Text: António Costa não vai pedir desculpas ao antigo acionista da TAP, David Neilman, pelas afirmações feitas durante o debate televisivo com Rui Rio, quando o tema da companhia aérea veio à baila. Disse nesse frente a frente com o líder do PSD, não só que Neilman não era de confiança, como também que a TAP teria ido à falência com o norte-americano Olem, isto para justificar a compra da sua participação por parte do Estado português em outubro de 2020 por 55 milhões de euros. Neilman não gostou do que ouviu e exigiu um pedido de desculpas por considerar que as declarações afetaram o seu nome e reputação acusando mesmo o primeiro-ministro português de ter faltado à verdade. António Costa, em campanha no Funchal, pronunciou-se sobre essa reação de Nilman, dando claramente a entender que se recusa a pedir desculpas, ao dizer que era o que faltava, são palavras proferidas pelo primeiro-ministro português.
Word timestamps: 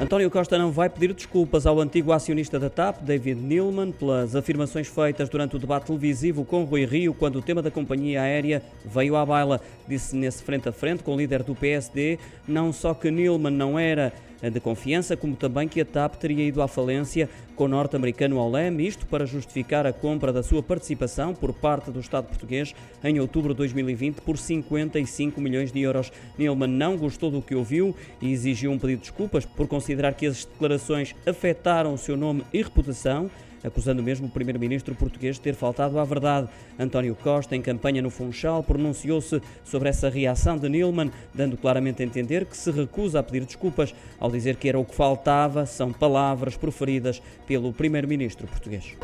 António 0.00 0.30
Costa 0.30 0.56
não 0.56 0.70
vai 0.70 0.88
pedir 0.88 1.12
desculpas 1.12 1.66
ao 1.66 1.80
antigo 1.80 2.12
acionista 2.12 2.56
da 2.56 2.70
TAP, 2.70 3.02
David 3.02 3.40
Neilman, 3.40 3.90
pelas 3.90 4.36
afirmações 4.36 4.86
feitas 4.86 5.28
durante 5.28 5.56
o 5.56 5.58
debate 5.58 5.86
televisivo 5.86 6.44
com 6.44 6.62
Rui 6.62 6.84
Rio, 6.84 7.12
quando 7.12 7.36
o 7.40 7.42
tema 7.42 7.60
da 7.60 7.68
companhia 7.68 8.22
aérea 8.22 8.62
veio 8.84 9.16
à 9.16 9.26
baila. 9.26 9.60
Disse 9.88 10.14
nesse 10.14 10.44
frente 10.44 10.68
a 10.68 10.72
frente 10.72 11.02
com 11.02 11.14
o 11.14 11.16
líder 11.16 11.42
do 11.42 11.52
PSD, 11.52 12.16
não 12.46 12.72
só 12.72 12.94
que 12.94 13.10
Neilman 13.10 13.50
não 13.50 13.76
era 13.76 14.12
de 14.42 14.60
confiança, 14.60 15.16
como 15.16 15.34
também 15.34 15.66
que 15.66 15.80
a 15.80 15.84
TAP 15.84 16.14
teria 16.14 16.46
ido 16.46 16.62
à 16.62 16.68
falência 16.68 17.28
com 17.56 17.64
o 17.64 17.68
norte-americano 17.68 18.36
Olem, 18.36 18.80
isto 18.86 19.04
para 19.06 19.26
justificar 19.26 19.84
a 19.84 19.92
compra 19.92 20.32
da 20.32 20.44
sua 20.44 20.62
participação 20.62 21.34
por 21.34 21.52
parte 21.52 21.90
do 21.90 21.98
Estado 21.98 22.28
português 22.28 22.72
em 23.02 23.18
outubro 23.18 23.52
de 23.52 23.58
2020 23.58 24.20
por 24.20 24.38
55 24.38 25.40
milhões 25.40 25.72
de 25.72 25.80
euros. 25.80 26.12
Neilman 26.38 26.68
não 26.68 26.96
gostou 26.96 27.30
do 27.30 27.42
que 27.42 27.54
ouviu 27.54 27.96
e 28.22 28.30
exigiu 28.32 28.70
um 28.70 28.78
pedido 28.78 29.00
de 29.00 29.08
desculpas 29.08 29.44
por 29.44 29.66
considerar 29.66 30.14
que 30.14 30.26
as 30.26 30.44
declarações 30.44 31.16
afetaram 31.26 31.94
o 31.94 31.98
seu 31.98 32.16
nome 32.16 32.44
e 32.52 32.62
reputação 32.62 33.28
acusando 33.68 34.02
mesmo 34.02 34.26
o 34.26 34.30
primeiro-ministro 34.30 34.94
português 34.94 35.36
de 35.36 35.42
ter 35.42 35.54
faltado 35.54 35.98
à 35.98 36.04
verdade. 36.04 36.48
António 36.78 37.14
Costa, 37.14 37.54
em 37.54 37.62
campanha 37.62 38.02
no 38.02 38.10
Funchal, 38.10 38.62
pronunciou-se 38.62 39.40
sobre 39.64 39.88
essa 39.88 40.08
reação 40.08 40.58
de 40.58 40.68
Nilman, 40.68 41.10
dando 41.32 41.56
claramente 41.56 42.02
a 42.02 42.06
entender 42.06 42.44
que 42.44 42.56
se 42.56 42.70
recusa 42.70 43.20
a 43.20 43.22
pedir 43.22 43.44
desculpas, 43.44 43.94
ao 44.18 44.30
dizer 44.30 44.56
que 44.56 44.68
era 44.68 44.78
o 44.78 44.84
que 44.84 44.94
faltava, 44.94 45.66
são 45.66 45.92
palavras 45.92 46.56
proferidas 46.56 47.22
pelo 47.46 47.72
primeiro-ministro 47.72 48.46
português. 48.46 48.96